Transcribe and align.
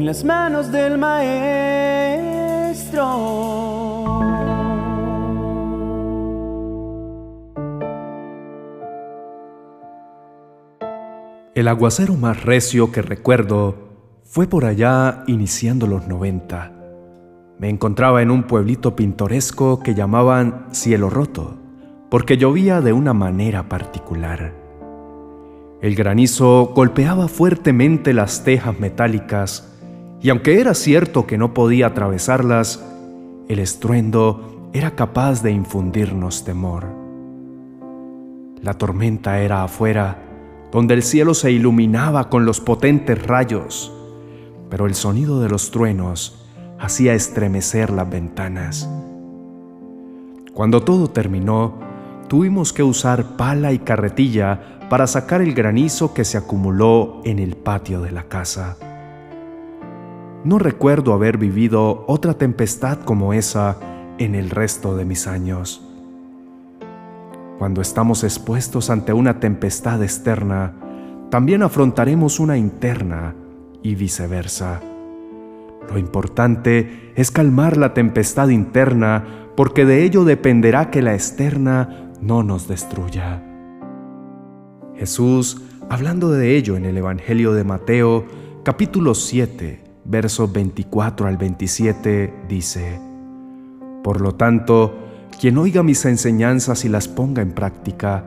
en 0.00 0.06
las 0.06 0.24
manos 0.24 0.72
del 0.72 0.96
Maestro. 0.96 1.50
El 11.54 11.68
aguacero 11.68 12.14
más 12.14 12.42
recio 12.44 12.90
que 12.90 13.02
recuerdo 13.02 13.74
fue 14.24 14.46
por 14.46 14.64
allá 14.64 15.22
iniciando 15.26 15.86
los 15.86 16.08
90. 16.08 16.72
Me 17.58 17.68
encontraba 17.68 18.22
en 18.22 18.30
un 18.30 18.44
pueblito 18.44 18.96
pintoresco 18.96 19.80
que 19.80 19.94
llamaban 19.94 20.68
Cielo 20.72 21.10
Roto, 21.10 21.58
porque 22.08 22.38
llovía 22.38 22.80
de 22.80 22.94
una 22.94 23.12
manera 23.12 23.68
particular. 23.68 24.54
El 25.82 25.94
granizo 25.94 26.72
golpeaba 26.74 27.28
fuertemente 27.28 28.14
las 28.14 28.44
tejas 28.44 28.80
metálicas 28.80 29.69
y 30.22 30.28
aunque 30.28 30.60
era 30.60 30.74
cierto 30.74 31.26
que 31.26 31.38
no 31.38 31.54
podía 31.54 31.88
atravesarlas, 31.88 32.84
el 33.48 33.58
estruendo 33.58 34.70
era 34.72 34.94
capaz 34.94 35.42
de 35.42 35.50
infundirnos 35.50 36.44
temor. 36.44 36.86
La 38.62 38.74
tormenta 38.74 39.40
era 39.40 39.64
afuera, 39.64 40.18
donde 40.70 40.94
el 40.94 41.02
cielo 41.02 41.32
se 41.34 41.50
iluminaba 41.50 42.28
con 42.28 42.44
los 42.44 42.60
potentes 42.60 43.26
rayos, 43.26 43.92
pero 44.68 44.86
el 44.86 44.94
sonido 44.94 45.40
de 45.40 45.48
los 45.48 45.70
truenos 45.70 46.46
hacía 46.78 47.14
estremecer 47.14 47.90
las 47.90 48.08
ventanas. 48.08 48.88
Cuando 50.52 50.82
todo 50.82 51.08
terminó, 51.08 51.78
tuvimos 52.28 52.72
que 52.72 52.82
usar 52.82 53.36
pala 53.36 53.72
y 53.72 53.78
carretilla 53.78 54.78
para 54.90 55.06
sacar 55.06 55.40
el 55.40 55.54
granizo 55.54 56.12
que 56.12 56.24
se 56.24 56.36
acumuló 56.36 57.22
en 57.24 57.38
el 57.38 57.56
patio 57.56 58.02
de 58.02 58.10
la 58.12 58.24
casa. 58.24 58.76
No 60.42 60.58
recuerdo 60.58 61.12
haber 61.12 61.36
vivido 61.36 62.04
otra 62.06 62.32
tempestad 62.32 63.00
como 63.00 63.34
esa 63.34 63.76
en 64.16 64.34
el 64.34 64.48
resto 64.48 64.96
de 64.96 65.04
mis 65.04 65.26
años. 65.26 65.86
Cuando 67.58 67.82
estamos 67.82 68.24
expuestos 68.24 68.88
ante 68.88 69.12
una 69.12 69.38
tempestad 69.38 70.02
externa, 70.02 70.72
también 71.28 71.62
afrontaremos 71.62 72.40
una 72.40 72.56
interna 72.56 73.34
y 73.82 73.94
viceversa. 73.96 74.80
Lo 75.90 75.98
importante 75.98 77.12
es 77.16 77.30
calmar 77.30 77.76
la 77.76 77.92
tempestad 77.92 78.48
interna 78.48 79.50
porque 79.56 79.84
de 79.84 80.04
ello 80.04 80.24
dependerá 80.24 80.90
que 80.90 81.02
la 81.02 81.12
externa 81.12 82.12
no 82.22 82.42
nos 82.42 82.66
destruya. 82.66 83.42
Jesús, 84.96 85.60
hablando 85.90 86.30
de 86.30 86.56
ello 86.56 86.76
en 86.76 86.86
el 86.86 86.96
Evangelio 86.96 87.52
de 87.52 87.64
Mateo, 87.64 88.24
capítulo 88.64 89.14
7, 89.14 89.89
versos 90.04 90.52
24 90.52 91.26
al 91.26 91.36
27, 91.36 92.44
dice, 92.48 93.00
Por 94.02 94.20
lo 94.20 94.34
tanto, 94.34 94.94
quien 95.40 95.58
oiga 95.58 95.82
mis 95.82 96.04
enseñanzas 96.04 96.84
y 96.84 96.88
las 96.88 97.08
ponga 97.08 97.42
en 97.42 97.52
práctica, 97.52 98.24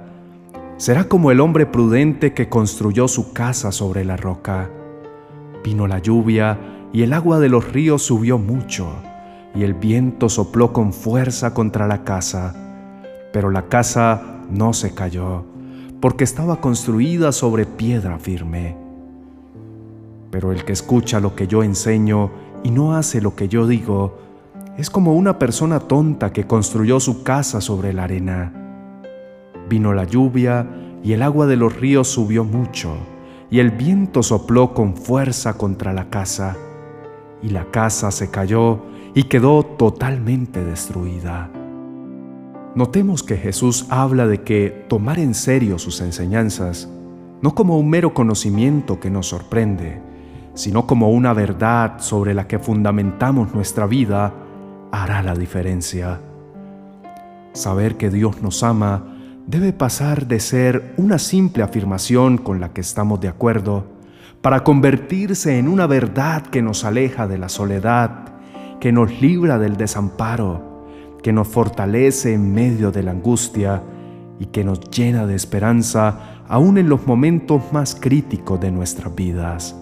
será 0.78 1.06
como 1.06 1.32
el 1.32 1.40
hombre 1.40 1.66
prudente 1.66 2.34
que 2.34 2.50
construyó 2.50 3.08
su 3.08 3.34
casa 3.34 3.72
sobre 3.72 4.06
la 4.06 4.18
roca. 4.18 4.70
Vino 5.64 5.88
la 5.88 6.00
lluvia 6.00 6.60
y 6.92 7.04
el 7.04 7.14
agua 7.14 7.40
de 7.40 7.50
los 7.50 7.72
ríos 7.72 8.04
subió 8.04 8.38
mucho, 8.38 8.88
y 9.56 9.64
el 9.64 9.74
viento 9.74 10.30
sopló 10.30 10.74
con 10.74 10.94
fuerza 10.94 11.54
contra 11.54 11.88
la 11.88 12.04
casa, 12.04 12.56
pero 13.32 13.50
la 13.50 13.68
casa 13.68 14.42
no 14.50 14.74
se 14.74 14.94
cayó 14.94 15.46
porque 16.04 16.26
estaba 16.26 16.60
construida 16.60 17.32
sobre 17.32 17.66
piedra 17.66 18.20
firme. 18.20 18.83
Pero 20.34 20.52
el 20.52 20.66
que 20.66 20.74
escucha 20.74 21.20
lo 21.20 21.36
que 21.36 21.46
yo 21.46 21.62
enseño 21.62 22.32
y 22.64 22.72
no 22.72 22.96
hace 22.96 23.22
lo 23.22 23.36
que 23.36 23.48
yo 23.48 23.68
digo, 23.68 24.18
es 24.80 24.90
como 24.90 25.14
una 25.14 25.38
persona 25.38 25.80
tonta 25.80 26.34
que 26.34 26.48
construyó 26.48 27.00
su 27.00 27.22
casa 27.22 27.62
sobre 27.62 27.94
la 27.94 28.06
arena. 28.06 28.52
Vino 29.70 29.94
la 29.94 30.06
lluvia 30.06 30.68
y 31.04 31.14
el 31.14 31.22
agua 31.22 31.46
de 31.46 31.56
los 31.56 31.80
ríos 31.80 32.08
subió 32.08 32.46
mucho, 32.46 32.96
y 33.52 33.60
el 33.60 33.70
viento 33.70 34.24
sopló 34.24 34.74
con 34.74 34.98
fuerza 34.98 35.54
contra 35.54 35.94
la 35.94 36.10
casa, 36.10 36.58
y 37.44 37.50
la 37.50 37.66
casa 37.66 38.10
se 38.10 38.32
cayó 38.32 38.80
y 39.14 39.26
quedó 39.26 39.64
totalmente 39.64 40.66
destruida. 40.66 41.52
Notemos 42.74 43.22
que 43.22 43.38
Jesús 43.38 43.86
habla 43.90 44.26
de 44.26 44.42
que 44.42 44.86
tomar 44.88 45.20
en 45.20 45.36
serio 45.36 45.78
sus 45.78 46.02
enseñanzas, 46.02 46.90
no 47.44 47.54
como 47.54 47.78
un 47.78 47.88
mero 47.88 48.16
conocimiento 48.16 49.00
que 49.00 49.12
nos 49.12 49.28
sorprende, 49.28 50.02
sino 50.54 50.86
como 50.86 51.10
una 51.10 51.34
verdad 51.34 52.00
sobre 52.00 52.34
la 52.34 52.48
que 52.48 52.60
fundamentamos 52.60 53.54
nuestra 53.54 53.88
vida, 53.88 54.34
hará 54.92 55.24
la 55.24 55.34
diferencia. 55.34 56.20
Saber 57.54 57.98
que 57.98 58.10
Dios 58.10 58.42
nos 58.42 58.64
ama 58.64 59.14
debe 59.48 59.74
pasar 59.74 60.28
de 60.28 60.40
ser 60.40 60.94
una 60.98 61.20
simple 61.20 61.64
afirmación 61.64 62.38
con 62.38 62.60
la 62.60 62.74
que 62.74 62.82
estamos 62.82 63.20
de 63.20 63.28
acuerdo, 63.28 63.86
para 64.42 64.64
convertirse 64.64 65.58
en 65.58 65.68
una 65.68 65.88
verdad 65.88 66.44
que 66.44 66.62
nos 66.62 66.84
aleja 66.84 67.28
de 67.28 67.38
la 67.38 67.50
soledad, 67.50 68.26
que 68.80 68.92
nos 68.92 69.22
libra 69.22 69.58
del 69.58 69.78
desamparo, 69.78 70.88
que 71.22 71.32
nos 71.32 71.48
fortalece 71.48 72.34
en 72.34 72.54
medio 72.54 72.92
de 72.92 73.04
la 73.04 73.12
angustia 73.12 73.82
y 74.40 74.48
que 74.48 74.66
nos 74.66 74.82
llena 74.90 75.26
de 75.26 75.36
esperanza 75.36 76.42
aún 76.48 76.78
en 76.78 76.90
los 76.90 77.08
momentos 77.08 77.62
más 77.72 77.96
críticos 77.96 78.60
de 78.60 78.72
nuestras 78.72 79.16
vidas. 79.16 79.76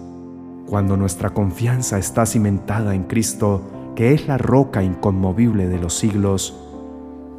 Cuando 0.66 0.96
nuestra 0.96 1.30
confianza 1.30 1.98
está 1.98 2.24
cimentada 2.24 2.94
en 2.94 3.04
Cristo, 3.04 3.62
que 3.94 4.14
es 4.14 4.26
la 4.26 4.38
roca 4.38 4.82
inconmovible 4.82 5.68
de 5.68 5.78
los 5.78 5.94
siglos, 5.94 6.56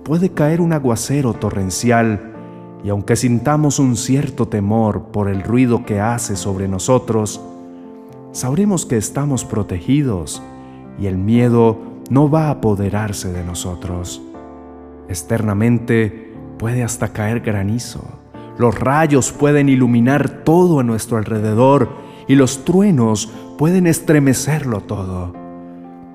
puede 0.03 0.29
caer 0.29 0.61
un 0.61 0.73
aguacero 0.73 1.33
torrencial 1.33 2.33
y 2.83 2.89
aunque 2.89 3.15
sintamos 3.15 3.79
un 3.79 3.95
cierto 3.95 4.47
temor 4.47 5.05
por 5.11 5.29
el 5.29 5.41
ruido 5.41 5.85
que 5.85 5.99
hace 5.99 6.35
sobre 6.35 6.67
nosotros, 6.67 7.41
sabremos 8.33 8.85
que 8.85 8.97
estamos 8.97 9.45
protegidos 9.45 10.43
y 10.99 11.07
el 11.07 11.17
miedo 11.17 11.79
no 12.09 12.29
va 12.29 12.47
a 12.47 12.51
apoderarse 12.51 13.31
de 13.31 13.43
nosotros. 13.43 14.21
Externamente 15.07 16.33
puede 16.57 16.83
hasta 16.83 17.13
caer 17.13 17.39
granizo. 17.39 18.03
Los 18.57 18.77
rayos 18.77 19.31
pueden 19.31 19.69
iluminar 19.69 20.43
todo 20.43 20.79
a 20.79 20.83
nuestro 20.83 21.17
alrededor 21.17 21.89
y 22.27 22.35
los 22.35 22.65
truenos 22.65 23.31
pueden 23.57 23.87
estremecerlo 23.87 24.81
todo. 24.81 25.33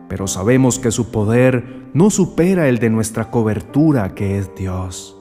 Pero 0.08 0.26
sabemos 0.26 0.78
que 0.78 0.90
su 0.90 1.10
poder 1.10 1.88
no 1.94 2.10
supera 2.10 2.68
el 2.68 2.78
de 2.78 2.90
nuestra 2.90 3.30
cobertura 3.30 4.14
que 4.14 4.38
es 4.38 4.54
Dios. 4.56 5.16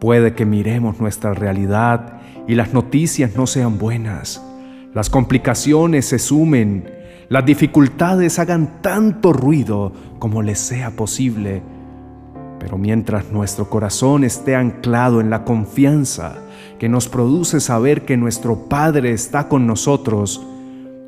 Puede 0.00 0.34
que 0.34 0.44
miremos 0.44 1.00
nuestra 1.00 1.32
realidad 1.32 2.20
y 2.46 2.54
las 2.54 2.74
noticias 2.74 3.36
no 3.36 3.46
sean 3.46 3.78
buenas. 3.78 4.44
Las 4.92 5.08
complicaciones 5.08 6.06
se 6.06 6.18
sumen 6.18 6.84
las 7.28 7.46
dificultades 7.46 8.38
hagan 8.38 8.82
tanto 8.82 9.32
ruido 9.32 9.92
como 10.18 10.42
les 10.42 10.58
sea 10.58 10.90
posible. 10.90 11.62
Pero 12.58 12.78
mientras 12.78 13.30
nuestro 13.30 13.68
corazón 13.68 14.24
esté 14.24 14.56
anclado 14.56 15.20
en 15.20 15.30
la 15.30 15.44
confianza 15.44 16.36
que 16.78 16.88
nos 16.88 17.08
produce 17.08 17.60
saber 17.60 18.04
que 18.04 18.16
nuestro 18.16 18.68
Padre 18.68 19.12
está 19.12 19.48
con 19.48 19.66
nosotros, 19.66 20.44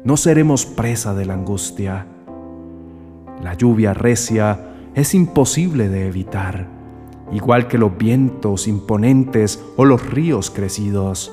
no 0.04 0.16
seremos 0.16 0.66
presa 0.66 1.14
de 1.14 1.26
la 1.26 1.34
angustia. 1.34 2.06
La 3.42 3.54
lluvia 3.54 3.92
recia 3.92 4.58
es 4.94 5.14
imposible 5.14 5.88
de 5.88 6.06
evitar, 6.06 6.68
igual 7.32 7.68
que 7.68 7.78
los 7.78 7.96
vientos 7.98 8.68
imponentes 8.68 9.62
o 9.76 9.84
los 9.84 10.08
ríos 10.08 10.50
crecidos. 10.50 11.32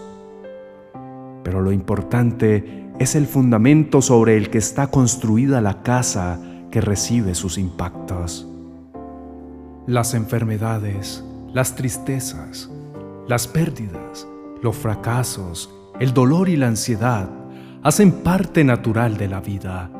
Pero 1.43 1.61
lo 1.61 1.71
importante 1.71 2.89
es 2.99 3.15
el 3.15 3.27
fundamento 3.27 4.01
sobre 4.01 4.37
el 4.37 4.49
que 4.49 4.57
está 4.57 4.87
construida 4.87 5.61
la 5.61 5.83
casa 5.83 6.39
que 6.71 6.81
recibe 6.81 7.35
sus 7.35 7.57
impactos. 7.57 8.52
Las 9.85 10.13
enfermedades, 10.13 11.25
las 11.53 11.75
tristezas, 11.75 12.69
las 13.27 13.49
pérdidas, 13.49 14.25
los 14.61 14.77
fracasos, 14.77 15.69
el 15.99 16.13
dolor 16.13 16.47
y 16.47 16.55
la 16.55 16.67
ansiedad 16.67 17.29
hacen 17.83 18.13
parte 18.23 18.63
natural 18.63 19.17
de 19.17 19.27
la 19.27 19.41
vida, 19.41 19.91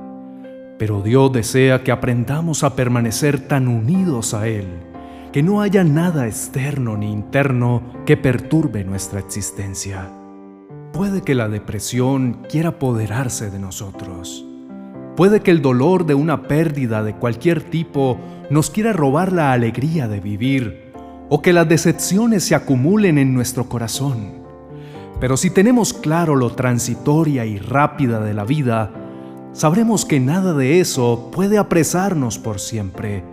pero 0.80 1.02
Dios 1.02 1.34
desea 1.34 1.84
que 1.84 1.92
aprendamos 1.92 2.64
a 2.64 2.78
permanecer 2.78 3.46
tan 3.46 3.68
unidos 3.68 4.34
a 4.34 4.48
Él 4.48 4.68
que 5.34 5.44
no 5.44 5.60
haya 5.60 5.84
nada 5.84 6.28
externo 6.28 6.96
ni 6.96 7.12
interno 7.12 7.84
que 8.06 8.16
perturbe 8.16 8.86
nuestra 8.86 9.20
existencia. 9.20 10.10
Puede 10.94 11.24
que 11.24 11.36
la 11.36 11.50
depresión 11.50 12.46
quiera 12.50 12.70
apoderarse 12.70 13.50
de 13.50 13.60
nosotros. 13.60 14.46
Puede 15.16 15.42
que 15.42 15.52
el 15.52 15.62
dolor 15.62 16.06
de 16.06 16.16
una 16.16 16.48
pérdida 16.48 17.04
de 17.04 17.14
cualquier 17.16 17.62
tipo 17.62 18.18
nos 18.50 18.72
quiera 18.72 18.94
robar 18.94 19.32
la 19.32 19.52
alegría 19.52 20.08
de 20.08 20.20
vivir 20.20 20.92
o 21.30 21.42
que 21.42 21.54
las 21.54 21.70
decepciones 21.70 22.44
se 22.44 22.56
acumulen 22.56 23.18
en 23.18 23.34
nuestro 23.34 23.70
corazón. 23.70 24.44
Pero 25.20 25.38
si 25.38 25.52
tenemos 25.52 25.94
claro 25.94 26.36
lo 26.36 26.52
transitoria 26.52 27.46
y 27.46 27.58
rápida 27.58 28.20
de 28.22 28.34
la 28.34 28.44
vida, 28.44 28.92
sabremos 29.52 30.06
que 30.06 30.20
nada 30.20 30.54
de 30.54 30.80
eso 30.80 31.30
puede 31.32 31.58
apresarnos 31.58 32.40
por 32.40 32.60
siempre, 32.60 33.24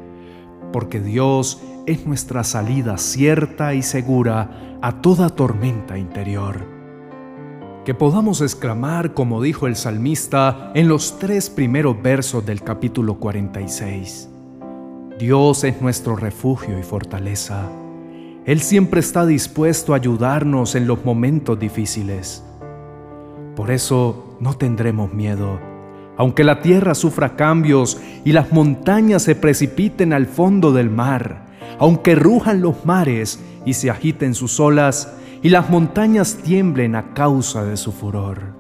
porque 0.73 1.01
Dios 1.01 1.63
es 1.87 2.07
nuestra 2.07 2.45
salida 2.45 2.99
cierta 2.99 3.75
y 3.75 3.83
segura 3.83 4.79
a 4.83 5.01
toda 5.01 5.31
tormenta 5.31 5.99
interior. 5.99 6.80
Que 7.91 7.95
podamos 7.95 8.41
exclamar, 8.41 9.15
como 9.15 9.43
dijo 9.43 9.67
el 9.67 9.75
salmista 9.75 10.71
en 10.77 10.87
los 10.87 11.19
tres 11.19 11.51
primeros 11.51 12.01
versos 12.01 12.47
del 12.47 12.63
capítulo 12.63 13.17
46, 13.17 14.29
Dios 15.19 15.65
es 15.65 15.83
nuestro 15.83 16.15
refugio 16.15 16.79
y 16.79 16.85
fortaleza. 16.85 17.69
Él 18.45 18.61
siempre 18.61 19.01
está 19.01 19.27
dispuesto 19.27 19.93
a 19.93 19.97
ayudarnos 19.97 20.77
en 20.77 20.87
los 20.87 21.05
momentos 21.05 21.59
difíciles. 21.59 22.45
Por 23.57 23.73
eso 23.73 24.37
no 24.39 24.55
tendremos 24.57 25.13
miedo, 25.13 25.59
aunque 26.17 26.45
la 26.45 26.61
tierra 26.61 26.95
sufra 26.95 27.35
cambios 27.35 28.01
y 28.25 28.31
las 28.31 28.53
montañas 28.53 29.25
se 29.25 29.35
precipiten 29.35 30.13
al 30.13 30.27
fondo 30.27 30.71
del 30.71 30.91
mar, 30.91 31.47
aunque 31.81 32.15
rujan 32.15 32.61
los 32.61 32.85
mares 32.87 33.41
y 33.67 33.75
se 33.75 33.91
agiten 33.91 34.37
sus 34.37 34.61
olas 34.61 35.13
y 35.43 35.49
las 35.49 35.71
montañas 35.71 36.39
tiemblen 36.43 36.95
a 36.95 37.15
causa 37.15 37.65
de 37.65 37.77
su 37.77 37.93
furor. 37.93 38.59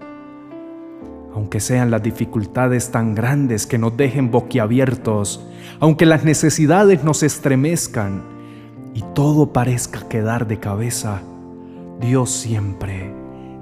Aunque 1.34 1.60
sean 1.60 1.90
las 1.90 2.02
dificultades 2.02 2.90
tan 2.90 3.14
grandes 3.14 3.66
que 3.66 3.78
nos 3.78 3.96
dejen 3.96 4.30
boquiabiertos, 4.30 5.46
aunque 5.78 6.06
las 6.06 6.24
necesidades 6.24 7.04
nos 7.04 7.22
estremezcan 7.22 8.22
y 8.94 9.02
todo 9.14 9.52
parezca 9.52 10.08
quedar 10.08 10.48
de 10.48 10.58
cabeza, 10.58 11.22
Dios 12.00 12.30
siempre, 12.30 13.12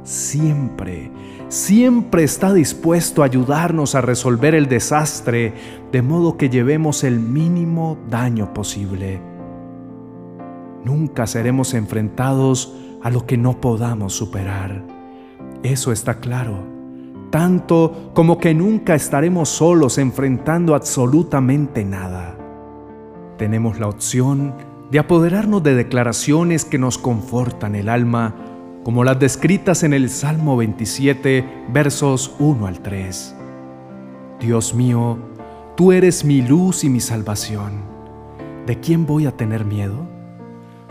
siempre, 0.05 1.11
siempre 1.49 2.23
está 2.23 2.55
dispuesto 2.55 3.23
a 3.23 3.27
ayudarnos 3.27 3.95
a 3.95 4.01
resolver 4.01 4.55
el 4.55 4.69
desastre 4.69 5.53
de 5.93 6.03
modo 6.03 6.37
que 6.37 6.49
llevemos 6.49 7.05
el 7.05 7.19
mínimo 7.19 7.99
daño 8.09 8.55
posible. 8.55 9.21
Nunca 10.85 11.27
seremos 11.27 11.75
enfrentados 11.75 12.73
a 13.03 13.11
lo 13.11 13.27
que 13.27 13.37
no 13.37 13.61
podamos 13.61 14.13
superar. 14.13 14.85
Eso 15.63 15.93
está 15.93 16.21
claro 16.21 16.79
tanto 17.31 18.11
como 18.15 18.39
que 18.39 18.55
nunca 18.55 18.95
estaremos 18.95 19.49
solos 19.49 19.99
enfrentando 19.99 20.75
absolutamente 20.75 21.85
nada. 21.85 22.37
Tenemos 23.37 23.79
la 23.79 23.89
opción 23.89 24.55
de 24.91 24.99
apoderarnos 24.99 25.63
de 25.63 25.75
declaraciones 25.75 26.65
que 26.65 26.79
nos 26.79 26.99
confortan 26.99 27.75
el 27.75 27.89
alma, 27.89 28.35
como 28.85 29.05
las 29.05 29.19
descritas 29.19 29.83
en 29.83 29.93
el 29.93 30.09
Salmo 30.09 30.57
27, 30.57 31.45
versos 31.71 32.35
1 32.39 32.67
al 32.67 32.81
3. 32.81 33.35
Dios 34.41 34.75
mío, 34.75 35.19
tú 35.77 35.93
eres 35.93 36.25
mi 36.25 36.41
luz 36.43 36.85
y 36.85 36.89
mi 36.89 37.01
salvación. 37.01 37.83
¿De 38.67 38.81
quién 38.81 39.07
voy 39.07 39.27
a 39.27 39.37
tener 39.37 39.65
miedo? 39.65 40.07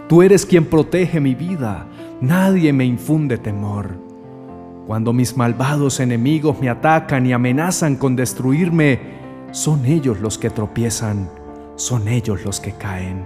Tú 0.07 0.21
eres 0.21 0.45
quien 0.45 0.65
protege 0.65 1.19
mi 1.19 1.35
vida, 1.35 1.87
nadie 2.21 2.73
me 2.73 2.85
infunde 2.85 3.37
temor. 3.37 3.97
Cuando 4.87 5.13
mis 5.13 5.35
malvados 5.35 5.99
enemigos 5.99 6.59
me 6.59 6.69
atacan 6.69 7.25
y 7.25 7.33
amenazan 7.33 7.95
con 7.95 8.15
destruirme, 8.15 8.99
son 9.51 9.85
ellos 9.85 10.19
los 10.19 10.37
que 10.37 10.49
tropiezan, 10.49 11.29
son 11.75 12.07
ellos 12.07 12.45
los 12.45 12.59
que 12.59 12.71
caen. 12.71 13.23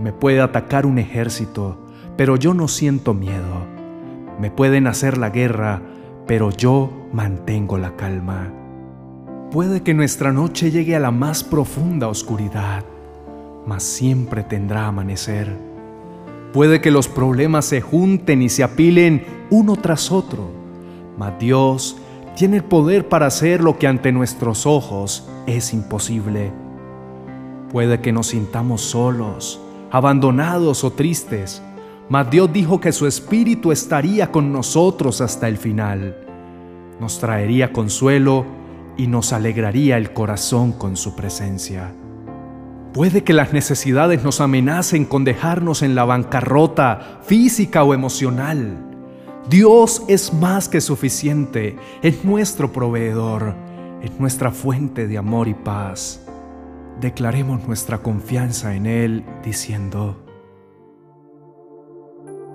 Me 0.00 0.12
puede 0.12 0.40
atacar 0.40 0.86
un 0.86 0.98
ejército, 0.98 1.78
pero 2.16 2.36
yo 2.36 2.52
no 2.52 2.68
siento 2.68 3.14
miedo. 3.14 3.66
Me 4.40 4.50
pueden 4.50 4.86
hacer 4.86 5.16
la 5.16 5.30
guerra, 5.30 5.80
pero 6.26 6.50
yo 6.50 6.90
mantengo 7.12 7.78
la 7.78 7.96
calma. 7.96 8.52
Puede 9.50 9.82
que 9.82 9.94
nuestra 9.94 10.32
noche 10.32 10.70
llegue 10.70 10.96
a 10.96 11.00
la 11.00 11.12
más 11.12 11.44
profunda 11.44 12.08
oscuridad, 12.08 12.84
mas 13.66 13.84
siempre 13.84 14.42
tendrá 14.42 14.86
amanecer. 14.86 15.75
Puede 16.56 16.80
que 16.80 16.90
los 16.90 17.06
problemas 17.06 17.66
se 17.66 17.82
junten 17.82 18.40
y 18.40 18.48
se 18.48 18.64
apilen 18.64 19.26
uno 19.50 19.76
tras 19.76 20.10
otro, 20.10 20.48
mas 21.18 21.38
Dios 21.38 21.98
tiene 22.34 22.56
el 22.56 22.64
poder 22.64 23.10
para 23.10 23.26
hacer 23.26 23.62
lo 23.62 23.76
que 23.76 23.86
ante 23.86 24.10
nuestros 24.10 24.64
ojos 24.64 25.28
es 25.46 25.74
imposible. 25.74 26.50
Puede 27.70 28.00
que 28.00 28.10
nos 28.10 28.28
sintamos 28.28 28.80
solos, 28.80 29.60
abandonados 29.90 30.82
o 30.82 30.92
tristes, 30.92 31.60
mas 32.08 32.30
Dios 32.30 32.50
dijo 32.50 32.80
que 32.80 32.92
su 32.92 33.06
Espíritu 33.06 33.70
estaría 33.70 34.32
con 34.32 34.50
nosotros 34.50 35.20
hasta 35.20 35.48
el 35.48 35.58
final. 35.58 36.16
Nos 36.98 37.18
traería 37.18 37.70
consuelo 37.70 38.46
y 38.96 39.08
nos 39.08 39.34
alegraría 39.34 39.98
el 39.98 40.14
corazón 40.14 40.72
con 40.72 40.96
su 40.96 41.14
presencia. 41.14 41.92
Puede 42.96 43.24
que 43.24 43.34
las 43.34 43.52
necesidades 43.52 44.24
nos 44.24 44.40
amenacen 44.40 45.04
con 45.04 45.24
dejarnos 45.24 45.82
en 45.82 45.94
la 45.94 46.06
bancarrota 46.06 47.20
física 47.24 47.84
o 47.84 47.92
emocional, 47.92 48.78
Dios 49.50 50.02
es 50.08 50.32
más 50.32 50.70
que 50.70 50.80
suficiente, 50.80 51.76
es 52.00 52.24
nuestro 52.24 52.72
proveedor, 52.72 53.54
es 54.00 54.18
nuestra 54.18 54.50
fuente 54.50 55.06
de 55.06 55.18
amor 55.18 55.46
y 55.46 55.52
paz. 55.52 56.26
Declaremos 56.98 57.68
nuestra 57.68 57.98
confianza 57.98 58.74
en 58.74 58.86
Él 58.86 59.26
diciendo, 59.44 60.24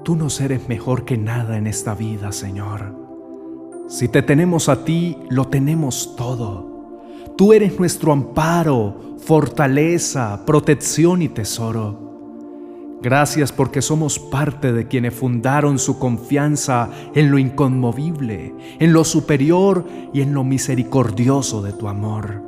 Tú 0.03 0.15
nos 0.15 0.41
eres 0.41 0.67
mejor 0.67 1.05
que 1.05 1.19
nada 1.19 1.55
en 1.59 1.67
esta 1.67 1.93
vida, 1.93 2.31
Señor. 2.31 2.95
Si 3.87 4.07
te 4.07 4.23
tenemos 4.23 4.69
a 4.69 4.85
ti, 4.85 5.19
lo 5.29 5.49
tenemos 5.49 6.15
todo. 6.15 6.70
Tú 7.41 7.53
eres 7.53 7.79
nuestro 7.79 8.11
amparo, 8.11 9.15
fortaleza, 9.17 10.45
protección 10.45 11.23
y 11.23 11.27
tesoro. 11.27 12.99
Gracias 13.01 13.51
porque 13.51 13.81
somos 13.81 14.19
parte 14.19 14.71
de 14.71 14.87
quienes 14.87 15.15
fundaron 15.15 15.79
su 15.79 15.97
confianza 15.97 16.91
en 17.15 17.31
lo 17.31 17.39
inconmovible, 17.39 18.53
en 18.77 18.93
lo 18.93 19.03
superior 19.03 19.87
y 20.13 20.21
en 20.21 20.35
lo 20.35 20.43
misericordioso 20.43 21.63
de 21.63 21.73
tu 21.73 21.87
amor. 21.87 22.43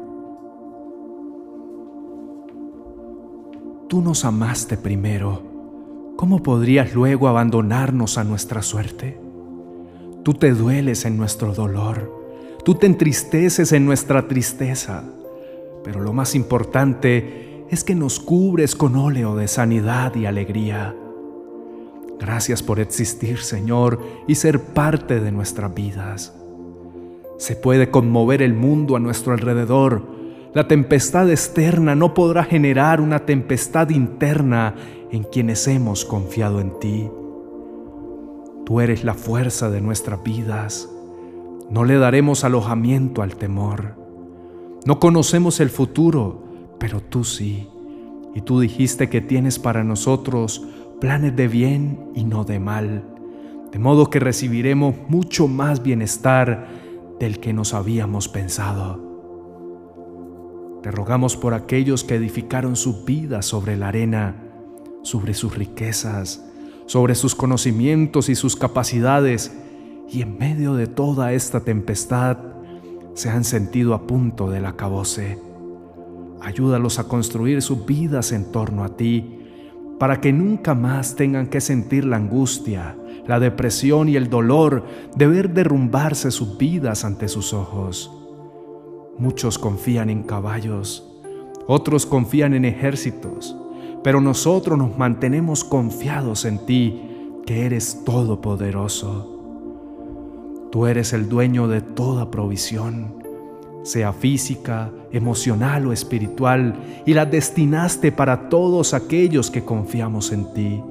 Tú 3.90 4.00
nos 4.00 4.24
amaste 4.26 4.78
primero. 4.78 5.42
¿Cómo 6.18 6.44
podrías 6.44 6.94
luego 6.94 7.28
abandonarnos 7.28 8.20
a 8.20 8.24
nuestra 8.24 8.62
suerte? 8.62 9.20
Tú 10.22 10.36
te 10.36 10.52
dueles 10.52 11.06
en 11.06 11.18
nuestro 11.18 11.52
dolor. 11.52 12.23
Tú 12.64 12.76
te 12.76 12.86
entristeces 12.86 13.74
en 13.74 13.86
nuestra 13.86 14.28
tristeza. 14.28 15.04
Pero 15.84 16.00
lo 16.00 16.14
más 16.14 16.34
importante 16.34 17.66
es 17.70 17.84
que 17.84 17.94
nos 17.94 18.20
cubres 18.20 18.76
con 18.76 18.96
óleo 18.96 19.36
de 19.36 19.50
sanidad 19.50 20.16
y 20.16 20.26
alegría. 20.26 20.96
Gracias 22.20 22.64
por 22.64 22.80
existir, 22.80 23.40
Señor, 23.40 24.00
y 24.28 24.36
ser 24.36 24.62
parte 24.62 25.20
de 25.20 25.32
nuestras 25.32 25.74
vidas. 25.74 26.34
Se 27.38 27.58
puede 27.58 27.90
conmover 27.90 28.42
el 28.42 28.54
mundo 28.54 28.96
a 28.96 29.00
nuestro 29.00 29.34
alrededor. 29.34 30.04
La 30.54 30.68
tempestad 30.70 31.30
externa 31.30 31.96
no 31.96 32.14
podrá 32.14 32.46
generar 32.46 33.02
una 33.02 33.26
tempestad 33.26 33.90
interna 33.90 34.76
en 35.12 35.24
quienes 35.24 35.68
hemos 35.68 36.06
confiado 36.06 36.62
en 36.62 36.80
ti. 36.80 37.10
Tú 38.66 38.80
eres 38.80 39.04
la 39.04 39.16
fuerza 39.16 39.70
de 39.70 39.82
nuestras 39.82 40.24
vidas. 40.24 40.93
No 41.70 41.84
le 41.84 41.98
daremos 41.98 42.44
alojamiento 42.44 43.22
al 43.22 43.36
temor. 43.36 43.96
No 44.86 45.00
conocemos 45.00 45.60
el 45.60 45.70
futuro, 45.70 46.44
pero 46.80 47.02
tú 47.02 47.24
sí. 47.24 47.68
Y 48.36 48.42
tú 48.42 48.60
dijiste 48.60 49.10
que 49.10 49.22
tienes 49.22 49.60
para 49.60 49.84
nosotros 49.84 50.68
planes 51.00 51.36
de 51.36 51.48
bien 51.48 52.12
y 52.16 52.24
no 52.24 52.44
de 52.46 52.60
mal, 52.60 53.04
de 53.72 53.80
modo 53.80 54.10
que 54.10 54.20
recibiremos 54.20 54.96
mucho 55.10 55.48
más 55.48 55.84
bienestar 55.84 56.68
del 57.20 57.40
que 57.40 57.54
nos 57.54 57.74
habíamos 57.74 58.30
pensado. 58.30 59.14
Te 60.82 60.92
rogamos 60.92 61.38
por 61.38 61.54
aquellos 61.54 62.04
que 62.04 62.16
edificaron 62.16 62.76
su 62.76 63.06
vida 63.06 63.42
sobre 63.42 63.78
la 63.78 63.88
arena, 63.88 64.36
sobre 65.02 65.34
sus 65.34 65.56
riquezas, 65.58 66.44
sobre 66.86 67.16
sus 67.16 67.36
conocimientos 67.36 68.30
y 68.30 68.36
sus 68.36 68.56
capacidades, 68.56 69.56
y 70.14 70.22
en 70.22 70.38
medio 70.38 70.76
de 70.76 70.86
toda 70.86 71.34
esta 71.34 71.62
tempestad 71.62 72.38
se 73.16 73.30
han 73.30 73.44
sentido 73.44 73.96
a 73.96 74.06
punto 74.06 74.50
del 74.50 74.68
acabose. 74.68 75.40
Ayúdalos 76.40 77.00
a 77.00 77.08
construir 77.08 77.64
sus 77.64 77.86
vidas 77.86 78.32
en 78.32 78.52
torno 78.52 78.84
a 78.84 78.96
ti, 78.96 79.40
para 80.00 80.22
que 80.22 80.32
nunca 80.32 80.76
más 80.76 81.16
tengan 81.16 81.48
que 81.48 81.62
sentir 81.62 82.06
la 82.06 82.18
angustia, 82.18 82.96
la 83.26 83.40
depresión 83.40 84.08
y 84.08 84.16
el 84.16 84.30
dolor 84.30 84.84
de 85.16 85.28
ver 85.28 85.52
derrumbarse 85.52 86.30
sus 86.30 86.58
vidas 86.58 87.06
ante 87.06 87.28
sus 87.28 87.54
ojos. 87.54 88.12
Muchos 89.18 89.58
confían 89.58 90.10
en 90.10 90.24
caballos, 90.24 91.10
otros 91.66 92.06
confían 92.06 92.54
en 92.54 92.66
ejércitos, 92.66 93.56
pero 94.04 94.22
nosotros 94.22 94.78
nos 94.78 94.96
mantenemos 94.98 95.64
confiados 95.64 96.46
en 96.46 96.66
ti, 96.66 97.02
que 97.46 97.66
eres 97.66 98.04
todopoderoso. 98.06 99.33
Tú 100.74 100.88
eres 100.88 101.14
el 101.14 101.30
dueño 101.30 101.70
de 101.70 101.80
toda 101.80 102.30
provisión 102.30 103.24
sea 103.84 104.14
física, 104.14 104.92
emocional 105.12 105.88
o 105.88 105.94
espiritual, 105.94 106.74
y 107.06 107.14
la 107.14 107.26
destinaste 107.26 108.12
para 108.12 108.48
todos 108.50 108.94
aquellos 108.94 109.52
que 109.52 109.64
confiamos 109.64 110.32
en 110.32 110.54
ti. 110.54 110.82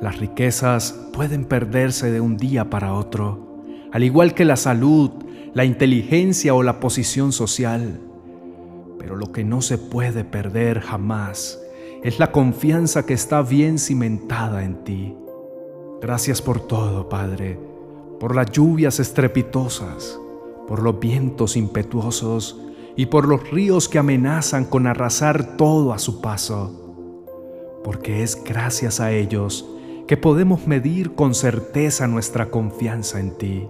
Las 0.00 0.18
riquezas 0.18 0.92
pueden 1.12 1.44
perderse 1.44 2.10
de 2.10 2.20
un 2.20 2.36
día 2.36 2.68
para 2.68 2.92
otro, 2.92 3.62
al 3.92 4.02
igual 4.02 4.34
que 4.34 4.44
la 4.44 4.56
salud, 4.56 5.10
la 5.54 5.64
inteligencia 5.64 6.54
o 6.54 6.62
la 6.62 6.80
posición 6.80 7.32
social. 7.32 8.00
Pero 8.98 9.14
lo 9.14 9.30
que 9.30 9.44
no 9.44 9.62
se 9.62 9.78
puede 9.78 10.24
perder 10.24 10.80
jamás 10.80 11.60
es 12.02 12.18
la 12.18 12.32
confianza 12.32 13.06
que 13.06 13.14
está 13.14 13.42
bien 13.42 13.78
cimentada 13.78 14.64
en 14.64 14.82
ti. 14.84 15.14
Gracias 16.02 16.42
por 16.42 16.66
todo, 16.66 17.08
Padre, 17.08 17.58
por 18.20 18.34
las 18.34 18.50
lluvias 18.50 18.98
estrepitosas, 19.00 20.18
por 20.66 20.82
los 20.82 20.98
vientos 20.98 21.56
impetuosos 21.56 22.60
y 22.96 23.06
por 23.06 23.28
los 23.28 23.50
ríos 23.50 23.88
que 23.88 23.98
amenazan 23.98 24.64
con 24.64 24.86
arrasar 24.86 25.56
todo 25.56 25.92
a 25.92 25.98
su 25.98 26.20
paso, 26.20 27.24
porque 27.84 28.22
es 28.22 28.42
gracias 28.42 29.00
a 29.00 29.12
ellos 29.12 29.68
que 30.06 30.16
podemos 30.16 30.66
medir 30.66 31.14
con 31.14 31.34
certeza 31.34 32.06
nuestra 32.06 32.50
confianza 32.50 33.20
en 33.20 33.36
ti. 33.36 33.68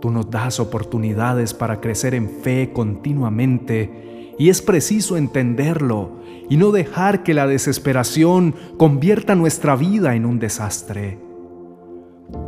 Tú 0.00 0.10
nos 0.10 0.30
das 0.30 0.58
oportunidades 0.58 1.54
para 1.54 1.80
crecer 1.80 2.14
en 2.14 2.28
fe 2.28 2.72
continuamente 2.72 4.34
y 4.38 4.48
es 4.48 4.62
preciso 4.62 5.16
entenderlo 5.16 6.22
y 6.48 6.56
no 6.56 6.72
dejar 6.72 7.22
que 7.22 7.34
la 7.34 7.46
desesperación 7.46 8.54
convierta 8.78 9.36
nuestra 9.36 9.76
vida 9.76 10.16
en 10.16 10.26
un 10.26 10.40
desastre. 10.40 11.31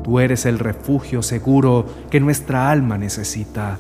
Tú 0.03 0.21
eres 0.21 0.47
el 0.47 0.59
refugio 0.59 1.23
seguro 1.23 1.87
que 2.11 2.21
nuestra 2.21 2.71
alma 2.71 2.99
necesita 2.99 3.79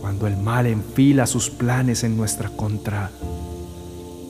cuando 0.00 0.26
el 0.26 0.36
mal 0.36 0.66
enfila 0.66 1.26
sus 1.26 1.50
planes 1.50 2.04
en 2.04 2.16
nuestra 2.16 2.48
contra. 2.50 3.10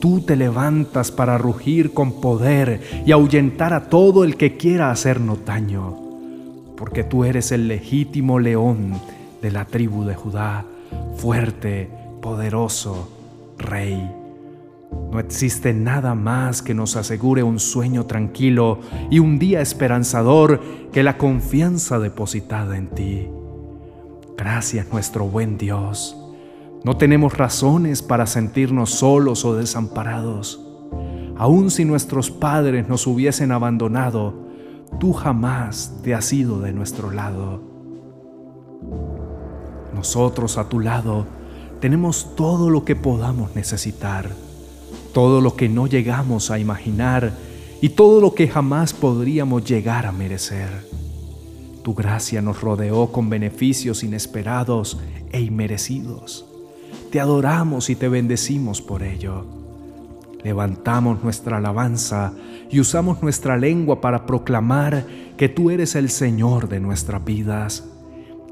Tú 0.01 0.21
te 0.21 0.37
levantas 0.37 1.11
para 1.11 1.39
rugir 1.39 1.93
con 1.93 2.21
poder 2.21 2.81
y 3.07 3.13
ahuyentar 3.13 3.73
a 3.73 3.89
todo 3.89 4.25
el 4.25 4.37
que 4.37 4.57
quiera 4.57 4.91
hacernos 4.91 5.45
daño, 5.45 5.97
porque 6.77 7.05
tú 7.05 7.25
eres 7.25 7.53
el 7.53 7.69
legítimo 7.69 8.39
león 8.39 9.01
de 9.43 9.51
la 9.51 9.65
tribu 9.67 10.05
de 10.05 10.15
Judá, 10.15 10.65
fuerte, 11.17 11.91
poderoso, 12.21 13.09
rey. 13.59 14.20
No 15.11 15.19
existe 15.19 15.75
nada 15.75 16.15
más 16.15 16.63
que 16.63 16.73
nos 16.73 16.95
asegure 16.95 17.43
un 17.43 17.59
sueño 17.59 18.07
tranquilo 18.07 18.79
y 19.11 19.19
un 19.19 19.41
día 19.41 19.61
esperanzador 19.61 20.61
que 20.93 21.03
la 21.03 21.19
confianza 21.19 21.99
depositada 21.99 22.77
en 22.77 22.89
ti. 22.91 23.29
Gracias 24.37 24.87
nuestro 24.93 25.27
buen 25.27 25.59
Dios. 25.59 26.17
No 26.85 26.97
tenemos 26.97 27.37
razones 27.37 28.03
para 28.03 28.27
sentirnos 28.27 28.91
solos 28.91 29.45
o 29.45 29.57
desamparados. 29.57 30.65
Aun 31.37 31.71
si 31.71 31.85
nuestros 31.85 32.31
padres 32.31 32.89
nos 32.89 33.07
hubiesen 33.07 33.51
abandonado, 33.51 34.35
tú 35.01 35.13
jamás 35.13 35.99
te 36.03 36.15
has 36.15 36.33
ido 36.33 36.61
de 36.61 36.73
nuestro 36.73 37.11
lado. 37.11 37.63
Nosotros 39.93 40.57
a 40.57 40.69
tu 40.69 40.79
lado 40.79 41.27
tenemos 41.81 42.37
todo 42.37 42.71
lo 42.71 42.85
que 42.85 42.95
podamos 42.95 43.57
necesitar 43.57 44.31
todo 45.13 45.41
lo 45.41 45.57
que 45.57 45.69
no 45.69 45.87
llegamos 45.87 46.51
a 46.51 46.59
imaginar 46.59 47.33
y 47.81 47.91
todo 47.91 48.21
lo 48.21 48.35
que 48.35 48.49
jamás 48.49 48.93
podríamos 48.93 49.65
llegar 49.65 50.07
a 50.07 50.13
merecer. 50.13 50.69
Tu 51.83 51.95
gracia 51.95 52.43
nos 52.43 52.61
rodeó 52.61 53.11
con 53.11 53.31
beneficios 53.31 54.05
inesperados 54.05 54.99
e 55.33 55.41
inmerecidos. 55.41 56.45
Te 57.11 57.21
adoramos 57.21 57.91
y 57.91 57.97
te 57.97 58.09
bendecimos 58.09 58.83
por 58.83 59.03
ello. 59.03 59.47
Levantamos 60.45 61.23
nuestra 61.23 61.57
alabanza 61.57 62.33
y 62.71 62.81
usamos 62.81 63.23
nuestra 63.23 63.57
lengua 63.57 64.01
para 64.01 64.27
proclamar 64.27 65.07
que 65.37 65.49
tú 65.49 65.71
eres 65.71 65.95
el 65.97 66.11
Señor 66.11 66.69
de 66.69 66.81
nuestras 66.81 67.25
vidas, 67.25 67.85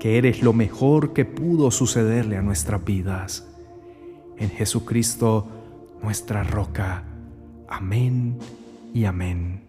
que 0.00 0.18
eres 0.18 0.42
lo 0.42 0.52
mejor 0.52 1.12
que 1.12 1.24
pudo 1.24 1.70
sucederle 1.70 2.36
a 2.36 2.42
nuestras 2.42 2.84
vidas. 2.84 3.46
En 4.38 4.50
Jesucristo, 4.50 5.46
nuestra 6.02 6.42
roca. 6.42 7.04
Amén 7.68 8.38
y 8.94 9.04
amén. 9.04 9.67